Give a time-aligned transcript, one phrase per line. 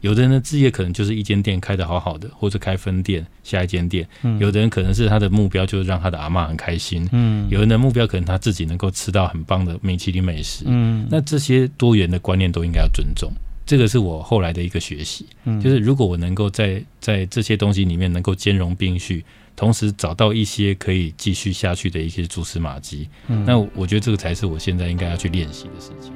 [0.00, 4.06] 有的人的志业可能就是一间店开得好好的，或者开分店下一间店。
[4.22, 7.08] 嗯，有的人可能是他的目标就是让他的阿嬷很开心。
[7.12, 10.64] 嗯，有人的目标可能他自己能够吃到很棒的米其林美食。
[10.66, 13.30] 嗯，那这些多元的观念都应该要尊重。
[13.66, 15.26] 这个是我后来的一个学习，
[15.62, 19.22] 就是如果我能够在在这些东西里面能够兼容并蓄，
[19.54, 23.06] 同时找到一些可以继续下去的一些蛛丝马迹，
[23.44, 26.10] 那我觉得这个才是我现在应该要去练习的事情。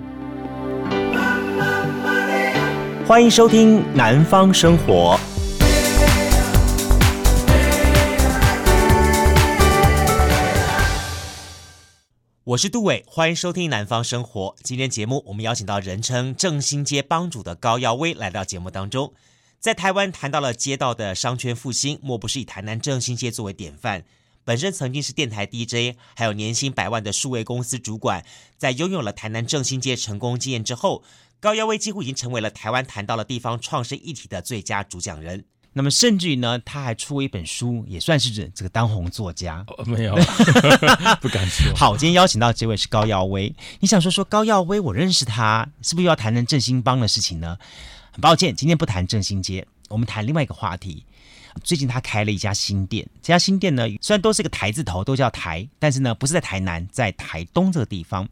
[3.04, 5.18] 欢迎收听《南方生活》，
[12.44, 14.50] 我是杜伟，欢迎收听《南方生活》。
[14.62, 19.12] 今天节目我们邀请到人称正兴街帮主的高耀威来到节目当中。
[19.58, 24.04] 在台湾谈到了街道的商圈复兴，莫不是以台南正兴街作为典范。
[24.44, 28.24] 本身曾经是电台 DJ，还有年薪百万的数位公司主管，
[28.57, 31.02] 在拥有了台南正兴街成功经验之后。
[31.42, 35.44] 高耀威几乎已经成为了台湾谈到了地方创生议题的最佳主讲人。
[35.72, 39.64] 那么，甚至于呢，他还出了一本书，也算是这个当红作家。
[39.66, 40.14] 哦、没有，
[41.20, 41.74] 不敢说。
[41.74, 43.52] 好，今天邀请到这位是高耀威。
[43.80, 44.78] 你想说说高耀威？
[44.78, 47.58] 我认识他，是不是又要谈谈正兴帮的事情呢？
[48.12, 51.04] 很抱歉，今天不谈正兴街，我们谈另外一个话题。
[51.64, 58.28] 最近他开了一家新店，这家新店呢，虽然都是个台字头，都叫台，但是呢，不是在台南，在台东这个地方。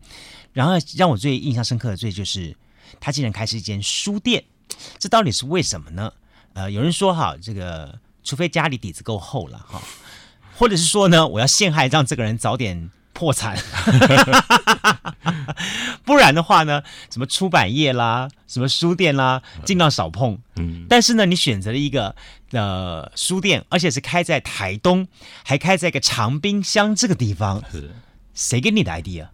[0.53, 2.55] 然后让我最印象深刻的，最就是。
[2.99, 4.45] 他竟然开是一间书店，
[4.99, 6.13] 这到底是为什么呢？
[6.55, 9.81] 呃，有人说哈，这个除非家里底子够厚了哈，
[10.57, 13.57] 或者是说呢，我要陷害让这个人早点破产，
[16.05, 20.39] 不然的话呢，什么出版业啦，什么书店啦，尽量少碰。
[20.57, 22.17] 嗯，但是呢，你选择了一个
[22.53, 25.07] 呃书店，而且是开在台东，
[25.45, 27.95] 还开在一个长滨乡这个地方，是
[28.35, 29.29] 谁给你的 idea？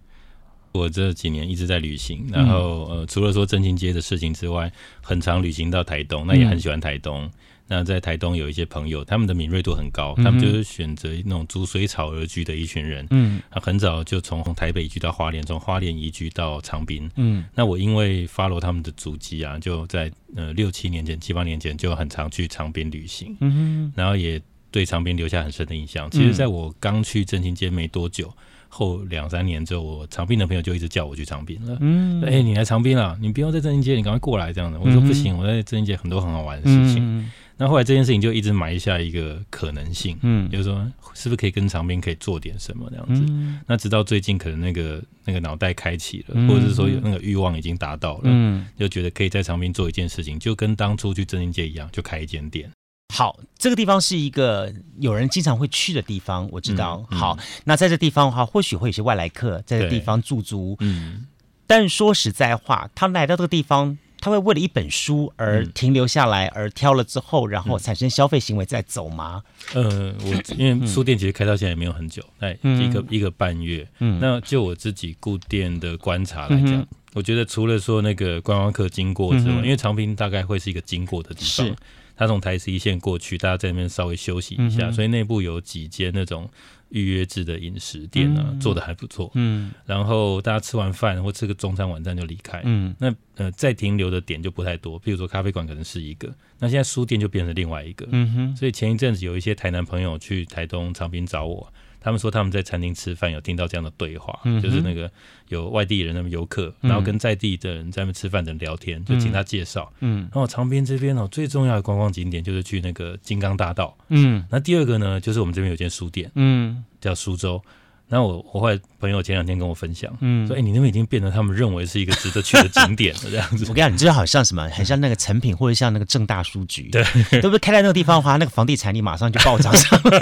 [0.77, 4.70] 我这几年一直在旅行，然后呃，除了说正兴街的事情之外，
[5.02, 7.24] 很常旅行到台东，那也很喜欢台东。
[7.24, 7.30] 嗯、
[7.68, 13.06] 那在台东有一些朋友，他们的敏锐度很高，嗯、他们就是选择那种逐水草而居的一群人。
[13.10, 17.11] 嗯，很早就从台北移居到花莲，从花莲移居到长滨。
[17.17, 23.36] 嗯，那我因为 follow 他们的足迹啊，就在呃六七年前、七八年前就很常去长滨旅行。
[23.40, 24.40] 嗯哼，然后也
[24.70, 26.11] 对长滨留下很深的印象。
[26.11, 28.33] 其实，在我刚去正兴街没多久。
[28.77, 31.79] 后两三年之后，我长滨的朋友就一直叫我去长滨了。
[31.81, 34.79] 嗯，哎、欸，你来长滨了，你不要在正兴街，你赶快过来这样的。
[34.79, 36.98] 我说不行，我在正兴街很多很好玩的事情。
[37.01, 43.25] 嗯、那后来这件事情就一直埋下一个可能性，嗯，就是说是不是可以跟长滨可以做点什么这样子。
[43.29, 52.70] 嗯、那直到最近，可能那个那个脑袋开启了，嗯、或者是说有那个欲望已经达到了，嗯，就觉得可以在长滨做一件事情，就跟当初去正兴街一样，就开一间店。
[53.14, 57.06] 好，这个地方是一个有人经常会去的地方，我知道。
[57.11, 60.77] 嗯嗯、好，那在这地方的话，或许会有些外来客在这地方驻足。
[60.80, 61.27] 嗯，
[61.66, 69.42] 但说实在话，他们来到这个地方，他会为了一本书而停留下来，嗯、而挑了之后，然后产生消费行为再走吗？
[69.72, 73.89] 呃，我因为书店其实开到现在也没有很久，哎、嗯，一个一个半月。
[74.00, 81.74] 嗯，那就我自己顾店的观察来讲，嗯、我觉得除了说那个观光客经过之外，嗯、因为长平大概会是一个经过的地方。
[82.16, 86.48] 他从台十一线过去，大家在那边稍微休息一下，嗯、所以内部有几间那种
[86.88, 89.30] 预约制的饮食店呢、啊，嗯、做的还不错。
[89.34, 92.62] 嗯，然后大家吃完饭或吃个中餐晚餐就离开。
[92.64, 98.08] 嗯，那呃再停留的点就不太多，比如说咖啡馆可能是一个，那现在书店就变成另外一个。
[98.10, 101.72] 嗯哼，所以前一阵子有一些台南朋友去台东长滨找我。
[102.06, 105.11] 他们说他们在餐厅吃饭有听到这样的对话，嗯、就是那个
[105.48, 109.92] 有外地人、那么游客，然后跟在地的人在那边吃饭的人聊天，嗯、就请他介绍。
[109.98, 113.98] 嗯，然后长滨这边哦，最重要的观光景点就是去那个金刚大道。
[114.06, 117.61] 嗯，那第二个呢，就是我们这边有间书店，嗯，叫书粥。
[118.08, 123.64] 那我我后来朋友前两天跟我分享，嗯，说哎，你那边已经变成他们认为是一个值得去的景点了，这样子。
[123.68, 127.05] 我跟你讲，你知道好像什么，很像那个成品或者像那个正大书局，对，
[127.42, 130.20] 都不是开在那个地方的话，那个房地产你马上就暴涨上来。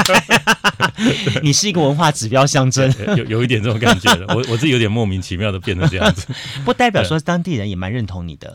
[1.43, 4.27] 你是一个文化指标象征，有有一点这种感觉的。
[4.35, 6.27] 我我自己有点莫名其妙的变成这样子，
[6.65, 8.55] 不代表说当地人也蛮认同你的。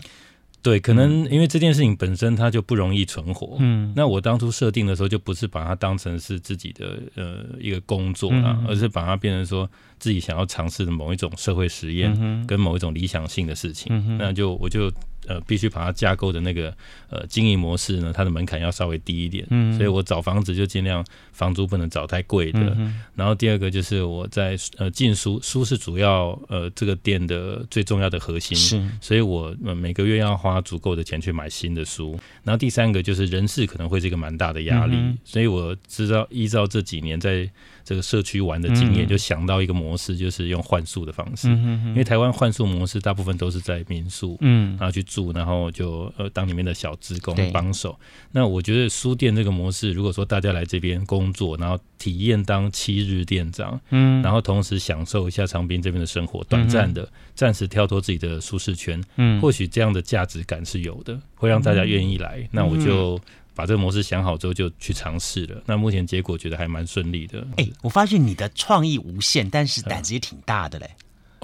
[0.62, 3.58] 对，可能因为这件事情本身它就不容易存活。
[3.60, 9.70] 嗯，那我当初设定的时候就不是把它当成是自己的呃一个工作啊，嗯、而是把它变成说。
[10.02, 14.90] 自己想要尝试的某一种社会实验，跟某一种理想性的事情，那就我就
[15.30, 16.76] 呃必须把它架构的那个
[17.10, 22.60] 呃经营模式呢，它的门槛要稍微低一点，嗯、所以我找房子就尽量房租不能找太贵的。
[22.78, 32.20] 嗯、然后第二个就是我在呃进书，书是主要呃这个店的最重要的核心，是所以我每个月要花足够的钱去买新的书。
[32.44, 37.50] 然后第三个就是人事可能会是一个蛮大的压力，嗯、所以我知道依照这几年在。
[37.90, 41.48] 这个社区玩的经验，就想到一个模式，就是用换宿的方式。
[41.48, 48.00] 因为台湾换宿模式大部分都是在民宿，嗯，然后去住，然后就呃当里面的小职工帮手。
[48.32, 62.48] 那我觉得书店这个模式，如果说大家来这边工作，然后体验当七日店长，嗯，然后同时享受一下长滨这边的生活，短暂的暂时跳脱自己的舒适圈，嗯，或许这样的价值感是有的，会让大家愿意来。
[62.52, 63.20] 那我就。
[63.60, 65.62] 把这个模式想好之后，就去尝试了。
[65.66, 67.46] 那目前结果觉得还蛮顺利的。
[67.58, 70.90] 哎、欸，我发现你的创意无限，但是胆子也挺大的嘞。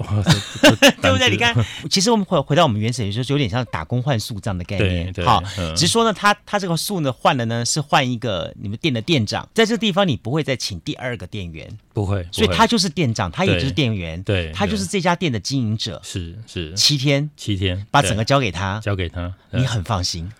[1.02, 1.28] 对不对？
[1.28, 1.54] 你看，
[1.90, 5.12] 其实我们回回到我们原始就有点像打工换宿这样的概念。
[5.26, 16.00] 好，嗯、只是说呢，他他这个宿呢换了呢，是换一个你们店的店长，在这个地方你不会再请第二个店员，不会，所以他就是店长，他也就是店员，对，他就是这家店的经营者。
[16.02, 20.30] 是是，七天，七天，把整个交给他，交给他，你很放心。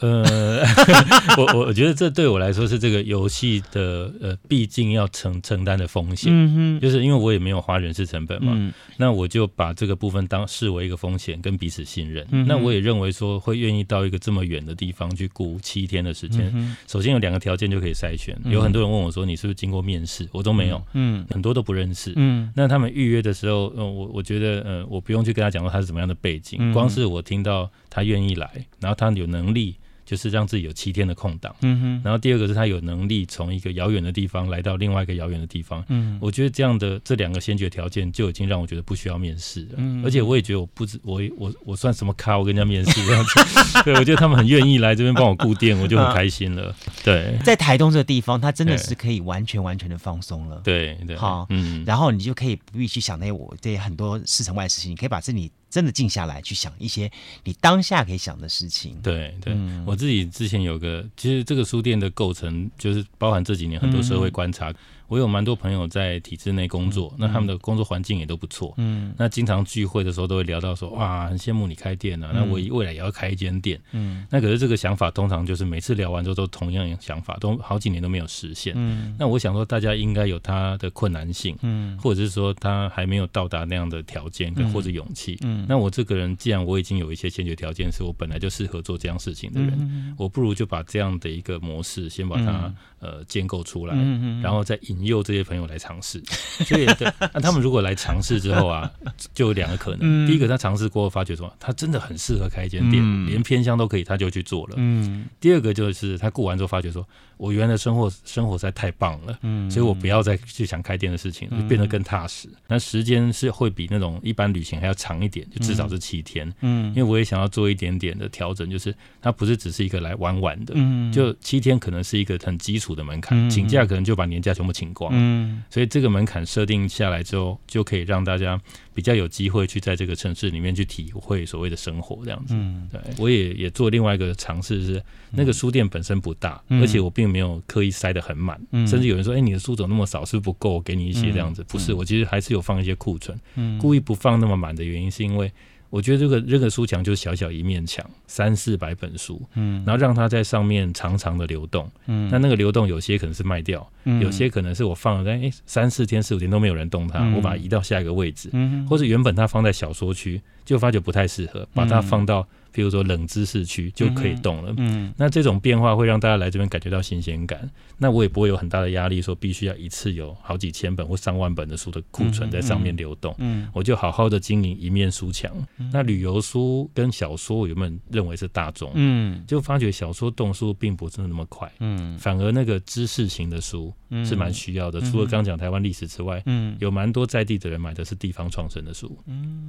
[0.00, 0.64] 呃，
[1.36, 12.26] 我我觉得这对我来说是这个游戏的呃，毕竟要承承担的风险，嗯哼，就是因为我也没有花人事成本嘛，嗯、那我就把这个部分当视为一个风险，跟彼此信任。
[12.30, 18.36] 嗯、那我也认为说会愿意到一个这么远的地方去雇七天的时间，嗯、首先有两个条件就可以筛选。
[18.46, 20.28] 有很多人问我说，你是不是经过面试？
[20.32, 28.50] 我都没有，嗯，很多都不认识，嗯，那他们预约的时候，呃，我我觉得，呃，我不用去跟他讲说他是怎么样的背景，嗯、光是我听到他愿意来，
[28.80, 29.76] 然后他有能力。
[30.12, 32.02] 就是让自己有七天的空档，嗯哼。
[32.04, 36.18] 然后第二个是他有能力从一个遥远的地方来到另外一个遥远的地方，嗯。
[36.20, 40.04] 我觉得这样的这两个先决条件就已经让我觉得不需要面试了，嗯。
[40.04, 46.76] 而且我也觉得我不知我我我算什么咖，我跟人家面试这样子， 对，我觉得他们很愿意来这边帮我顾店，我就很开心了。
[47.02, 50.60] 对，在台东这个地方，他真的是可以完全完全的放松了。
[50.62, 51.82] 对对，好，嗯。
[51.86, 55.50] 然后你就可以不必去想那些我这些很多事情外的事情，你可以把这里。
[55.72, 57.10] 真的静下来去想一些
[57.44, 58.94] 你当下可以想的事情。
[59.02, 64.70] 对对，嗯、我自己之前有个，其实这个书店的构成就是包含这几年很多社会观察。
[64.70, 64.76] 嗯
[65.12, 68.72] 我有蛮多朋友在体制内工作，嗯、那他们的工作环境也都不错。
[68.78, 72.30] 嗯，那经常聚会的时候都会聊到说，哇，很羡慕你开店啊。
[72.32, 73.78] 嗯、那我未来也要开一间店。
[73.90, 78.72] 嗯，那可是这个想法通常就是每次聊完之后都同样的想法，都好几年都没有实现。
[78.74, 85.36] 嗯，那我想说，大家应该有他的困难性，嗯，或者是说他还没有到达那样的条件跟或者勇气。
[85.42, 95.01] 嗯，那我这个人既然我已经有一些先决条件，是我本来就适合做这样事情的人，嗯、我不如就把这样的一个模式先把它、嗯、呃建构出来，嗯、然后再引。
[95.04, 96.22] 诱这些朋友来尝试，
[96.64, 98.90] 所以对，那他们如果来尝试之后啊，
[99.34, 100.26] 就有两个可能。
[100.26, 104.74] 第一个，他尝试过后发觉说，他真的很适合开一间店，连偏乡都可以，他就去做了。
[104.76, 105.26] 嗯。
[105.40, 107.06] 第二个就是他雇完之后发觉说，
[107.42, 112.48] 我原来的生活生活实在太棒了，嗯，所以我不要再去想开店的事情，就变得更踏实。
[112.68, 116.48] 那时间是会比那种一般旅行还要长一点，就至少是七天。
[116.60, 116.90] 嗯。
[116.90, 124.92] 因为我也想要做一点点的调整，就是它不是只是一个来玩玩的，嗯，就七天可能是一个很基础的门槛，请假可能就把年假全部请。
[125.10, 128.60] 嗯，所以这个门槛设定下来之后，就可以让大家
[128.94, 132.54] 比较有机会去在这个城市里面去体会所谓的生活这样子。
[132.56, 140.80] 嗯，对，我也也做另外一个尝试，是那个书店本身不大，而且我并没有刻意塞得很满，甚至有人说，哎，你的书怎么那么少，是不是不够？
[140.80, 143.38] 给你一些这样子，不是，我其实还是有放一些库存，
[143.78, 145.52] 故意不放那么满的原因是因为。
[145.92, 162.46] 我觉得这个这个书墙就是小小一面墙，三四百本书，嗯，然后让它在上面长长的流动，嗯，那那个流动有些可能是卖掉，嗯，有些可能是我放了在哎三四天四五天都没有人动它，嗯，我把它移到下一个位置，嗯，或者原本它放在小说区，就发觉不太适合，把它放到。
[162.74, 167.70] 比如说冷知识区就可以动了，嗯，那这种变化会让大家来这边感觉到新鲜感。
[167.98, 173.34] 那我也不会有很大的压力，说必须要一次有好几千本或上万本的书的库存在上面流动。
[173.36, 175.52] 嗯，我就好好的经营一面书墙。
[175.92, 183.92] 那旅游书跟小说，我原本认为是大众，嗯，就发觉小说动书并不是那么快，嗯，反而那个知识型的书
[184.24, 184.98] 是蛮需要的。
[185.02, 189.68] 除了刚讲台湾历史之外，嗯，有蛮多在地的人买的是地方创生的书，嗯。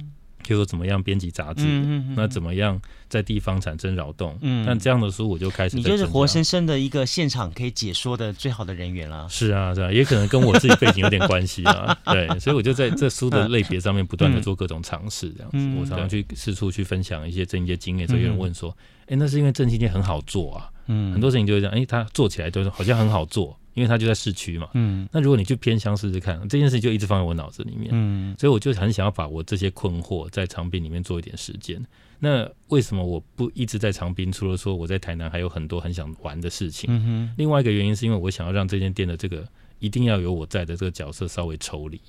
[0.50, 4.36] 就说怎么样编辑杂志，嗯嗯、那怎么样在地方产生扰动？
[4.42, 5.76] 嗯，那这样的书我就开始。
[5.76, 9.26] 你就是活生生的一个现场可以解说的最好的人员了。
[9.28, 11.96] 是啊，是啊，也可能跟我自己背景有点关系啊。
[12.12, 15.58] 对，所以我就在这书的类别上面不断的做各种尝试，这样子。
[15.58, 18.70] 嗯、我常常去四处去分享一些正经经验，所以有人问说
[19.06, 23.58] ：“哎、嗯欸，那是因为正经很好做啊？”嗯，很多事情就会这样，哎、欸，他做起来就是好像很好做。
[23.74, 31.84] 因为它就在市区嘛，嗯，那如果你去偏乡试试看，这件事就一直放在我脑子里面，嗯，所以我就很想要把我这些困惑在长滨里面做一点时间。
[32.20, 34.32] 那为什么我不一直在长滨？
[34.32, 39.46] 除了说我在台南还有很多很想玩的事情，嗯哼，另外一个原因是因为我想要让这间店的这个
[39.80, 42.00] 一定要有我在的这个角色稍微抽离。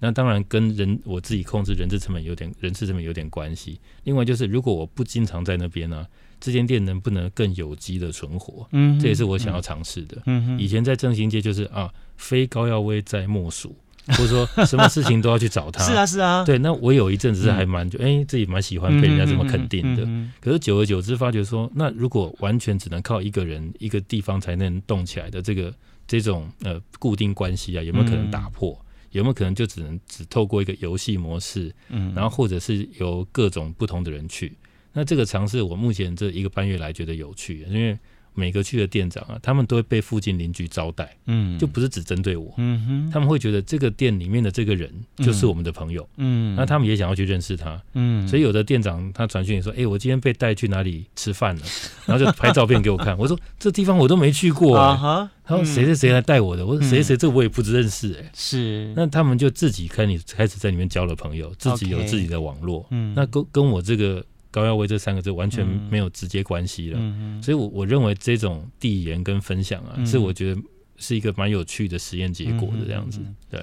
[0.00, 3.78] 那当然跟人我自己控制人事成本有点人事成本有点关系。
[4.04, 6.06] 另外就是如果我不经常在那边呢？
[6.40, 8.66] 这间店能不能更有机的存活？
[8.72, 10.16] 嗯，这也是我想要尝试的。
[10.24, 13.76] 嗯，以前在正兴街就是啊，非高耀威在莫属。
[14.16, 16.58] 或者说什么事情都要去找他， 是啊是啊，对。
[16.58, 20.08] 那我有一阵子是还蛮就哎自己蛮喜欢被人家这么肯定的，
[20.40, 25.72] 可是久而久之发觉说，那如果完全只能靠一个人一个地方才能动起来的这个
[26.08, 28.76] 这种呃固定关系啊，有没有可能打破？
[29.10, 34.52] 有没有可能就只能只透过一个游戏模式，嗯，然后或者是由各种不同的人去？
[34.92, 37.98] 那这个尝试我目前这一个半月来觉得有趣，因为。
[38.34, 51.62] 每个区的店长啊，他们都会被附近邻居招待，嗯，就不是只针对我，嗯哼，他们会觉得这个店里面的这个人就是我们的朋友，嗯，那他们也想要去认识他，嗯，所以有的店长他传讯说，哎，我今天被带去哪里吃饭了，
[52.06, 64.24] 然后就拍照片给我看，我说这地方我都没去过，啊哈，他说谁谁谁来带我的，我说谁谁这我也不认识，哎，是，那他们就自己开始开始在里面交了朋友，自己有自己的网络，嗯，那跟跟我这个。
[64.50, 66.98] 高耀威这三个字完全没有直接关系了，
[67.42, 70.60] 所以我我认为这种递延跟分享啊，嗯、是我觉得
[70.96, 73.20] 是一个蛮有趣的实验结果的这样子。
[73.48, 73.62] 对，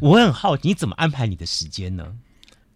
[0.00, 2.16] 我很好奇，你怎么安排你的时间呢？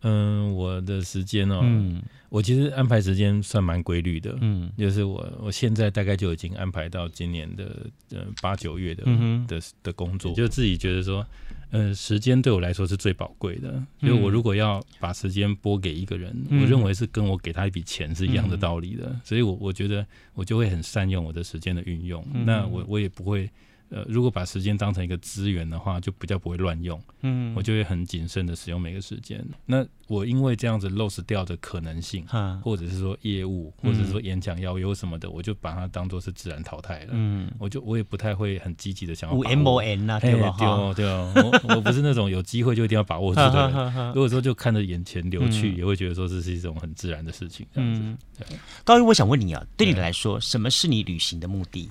[0.02, 11.26] 嗯，我的时间哦，嗯、我其实安排时间算蛮规律的，嗯，就是我我现在大概就已经安排到今年的呃八九月的、嗯、的的工作，就自己觉得说。
[11.70, 13.82] 呃，时间对我来说是最宝贵的。
[14.00, 19.06] 因为我如果要把时间拨给一个人，嗯、我认为是跟我给他一笔钱是一样的道理的。
[19.06, 22.24] 嗯、所以我我觉得我就会很善用我的时间的运用。
[22.34, 23.50] 嗯、那我我也不会。
[23.90, 27.00] 呃，如果把时间当成一个资源的话，就比较不会乱用。
[27.22, 29.42] 嗯，我就会很谨慎的使用每个时间。
[29.64, 37.08] 那我因为这样子 lose 掉的可能性，哈或者是说业务，或者是说演讲邀约什么的，我就把它当做是自然淘汰了。
[37.12, 39.38] 嗯，我就我也不太会很积极的想要。
[39.38, 40.54] M O N 啊，对吧？
[40.58, 44.12] 对哦，对哦，我我不是那种有机会就一定要把握住的人。
[44.14, 47.66] 如果说就看着眼前流去，嗯、也会觉得说这是一种很自然的事情。
[47.74, 48.00] 这样子。
[48.04, 48.46] 嗯、对
[48.84, 51.88] 高玉，我想问你啊，对你来说，什么是你旅行的目的？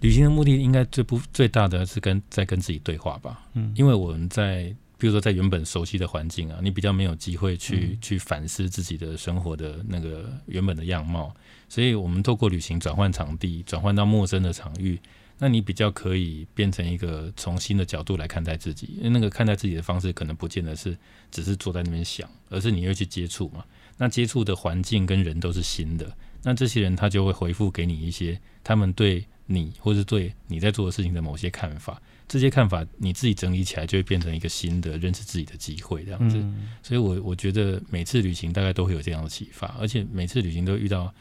[0.00, 11.34] 旅行的目的应该最不最大的是跟在跟自己对话吧，嗯，因为我们在比如说在原本熟悉的环境啊，你比较没有机会去、嗯、去反思自己的生活的那个原本的样貌，
[11.68, 14.98] 所以我们透过旅行转换场地，转换到陌生的场域，
[15.38, 20.96] 那你比较可以变成一个从新的角度来看待自己，因为那个看待自己的方式可能不见得是
[21.30, 23.64] 只是坐在那边想，而是你会去接触嘛，
[23.96, 29.26] 那接触的环境跟人都是新的，那这些人他就会回复给你一些他们对。
[29.46, 36.36] 你或是对你在做的事情的某些看法，这些看法你自己整理起来，就会变成一个新的认识自己的机会，这样子。
[36.38, 41.12] 嗯、所以我，我我觉得每次旅行大概都会有这样的启发，而且每次旅行都遇到，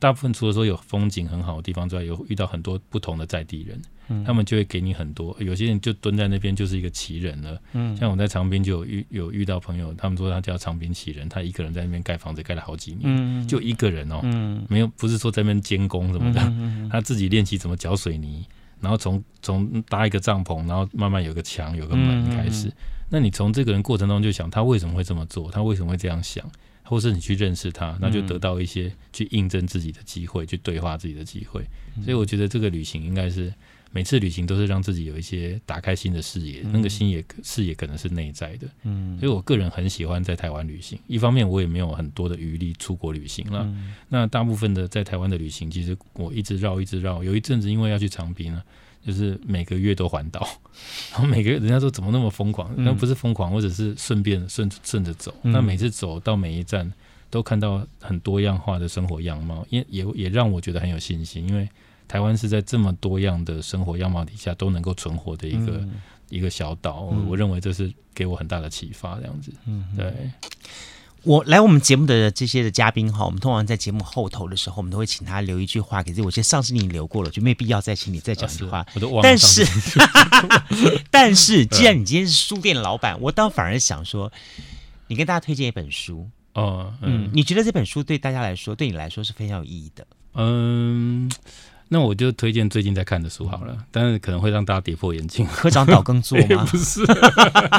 [0.00, 3.80] 大部分除了说有风景很好的地方之外，有遇到很多不同的在地人。
[4.26, 7.62] 他们就会给你很多，有些人就蹲在那边就是一个奇人了。
[7.74, 18.44] 嗯，像我在长滨就有遇有遇到朋友，他们说他叫长滨奇人，他一个人在那边盖房子盖了好几年，嗯，就一个人哦，嗯，没有不是说在那边监工什么的，嗯， 他自己练习怎么搅水泥，
[18.80, 22.68] 然后从从搭一个帐篷，然后慢慢有个墙有个门开始。
[23.10, 26.44] 那你从这个人过程中就想他为什么会这么做，他为什么会这样想，
[26.90, 31.64] 或是你去认识他，那就得到一些去印证自己的机会，去对话自己的机会。
[32.04, 33.54] 所以我觉得这个旅行应该是。
[33.92, 40.96] 每次旅行都是让自己有一些打开新的视野，嗯、那个新野视野可能是内在的，嗯，所以我个人很喜欢在台湾旅行。
[41.08, 47.24] 一方面我也没有很多的余力出国旅行了，嗯、那大部分的在台湾的旅行，其实我一直绕一直绕。
[47.24, 48.62] 有一阵子因为要去长滨呢，
[49.04, 50.48] 就是每个月都环岛，
[51.10, 52.72] 然后每个月人家说怎么那么疯狂？
[52.76, 55.34] 那、嗯、不是疯狂，或者是顺便顺顺着走。
[55.42, 56.92] 那、嗯、每次走到每一站，
[57.28, 61.68] 都看到很多样化的生活样貌，也也也让我觉得很有信心，因为。
[62.10, 65.92] 台湾是在这么多样的生活样貌底下都能够存活的一个、嗯、
[66.28, 69.14] 一个小岛，嗯、我认为这是给我很大的启发。
[69.20, 70.12] 这样子，嗯，对。
[71.22, 76.22] 我来我们节目的这些的嘉宾哈，我们通常在节目后头的时候，我们都会请他留一句话给自己。
[76.22, 78.78] 我觉得上次你留过了，就没必要再请你再讲一句话。
[78.78, 79.22] 啊、我都忘了。
[79.22, 79.64] 但是，
[81.12, 84.32] 但是，既然你今天是书店老板，我倒反而想说，
[85.06, 86.92] 你跟大家推荐一本书哦。
[87.02, 90.04] 嗯，嗯，你觉得这本书对大家来说，对你来说是非常有意义的？
[90.34, 91.30] 嗯。
[91.92, 95.44] 那我就推荐最近在看的书好了，但是可能会让大家跌破眼镜。
[95.46, 96.64] 科长岛耕作吗？
[96.70, 97.02] 不是，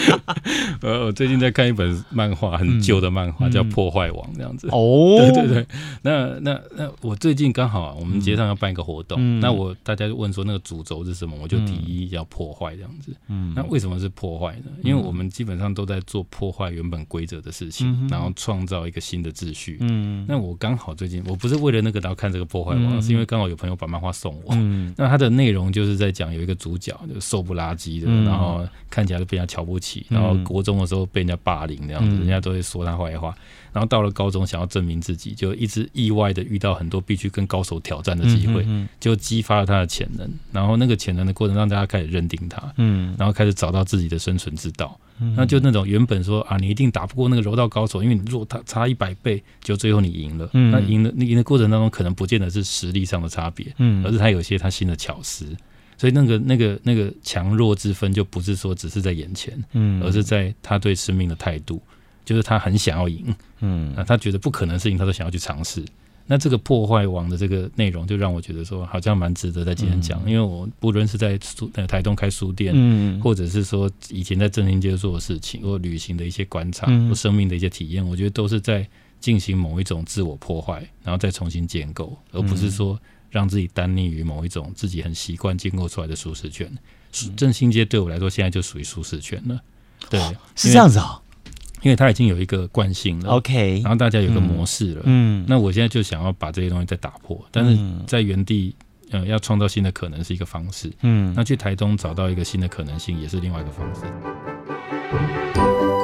[0.84, 4.68] 呃，我最近在看一本漫画，很旧的漫画，嗯、叫《破坏王》这样子。
[4.72, 5.68] 哦， 对对对。
[6.02, 13.16] 那那那我最近刚好啊，我们街上要办一个活动，嗯、那我大家就问说那个主轴是什么，我就提议要破坏这样子。
[13.30, 14.66] 嗯，那为什么是破坏呢？
[14.84, 19.78] 因为我们基本上都在做破坏原本规则的事情，嗯、然后创造一个新的秩序。
[19.80, 33.34] 嗯，那我刚好最近我不是为了那个然后看这个破坏王，嗯、是因为刚好有朋友把漫话送我，嗯，那它的内容就是在讲有一个主角就瘦不拉几的，嗯、然后看起来就被人家瞧不起，嗯、然后国中的时候被人家霸凌这样子，嗯、人家都会说他坏话。
[33.74, 40.30] 然后到了高中想要证明自己，就一直意外的遇到很多必须跟高手挑战的机会，嗯、就激发了他的潜能。
[40.52, 45.00] 然后那个潜能的过程让大家开始认定他，嗯，然后开始找到自己的生存之道。
[45.20, 50.50] 嗯、那就那种原本说啊，你一定打不过那个柔道高手，因为你弱他差一百倍，就最后你赢了。
[50.54, 55.46] 嗯、那赢的赢的过程当中，可能不见得是实力上的差别，嗯，而是他有些他新的巧思。
[55.98, 61.80] 所以那个那个那个强弱之分，就不是说只是在眼前，嗯，而是在他对生命的态度，
[62.26, 65.84] 就是他很想要赢，嗯，啊他觉得不可能的事情，他都想要去尝试。
[66.28, 70.22] 那这个破坏王的这个内容，就让我觉得说，好像蛮值得在今天讲。
[70.26, 78.88] 嗯、因为我不论是在书台东开书店，嗯，或者是说以前在正兴街做的事情，或旅行的一些观察，或生命的一些体验，我觉得都是在
[79.20, 83.00] 进行某一种自我破坏，然后再重新建构，而不是说。
[83.32, 86.70] 让自己单立于某一种自己很习惯建构出来的舒适圈，
[87.38, 89.58] 正兴街对我来说现在就属于舒适圈了。
[90.10, 90.20] 对，
[90.54, 91.22] 是这样子啊、哦，
[91.82, 98.76] 因为它已经有一个惯性了，OK，然后大家有个模式了，嗯，那我现在就想要把这些东西再打破，但是在原地，
[99.10, 105.41] 呃，要创造新的可能是一个方式，嗯，那去台中找到一个新的可能性也是另外一个方式。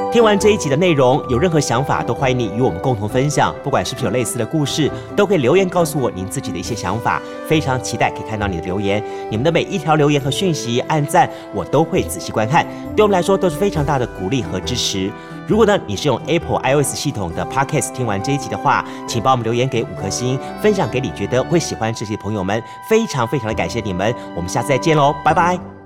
[0.09, 3.53] 听完这一集的内容，有任何想法都欢迎你与我们共同分享。
[3.63, 7.21] 不管是不是有类似的故事，都可以留言告诉我您自己的一些想法。
[7.47, 15.11] 非常期待可以看到你的留言，你们的每一条留言和讯息、按赞，我都会仔细观看，对我们来说都是非常大的鼓励和支持。
[15.45, 22.63] 如果呢你是用 Apple iOS 系统的 Podcast 听完这一集的话，请帮我们留言给五颗星，分享给你觉得会喜欢这些朋友们。
[22.89, 25.76] 非常非常的感谢你们，我们下次再见喽，拜拜。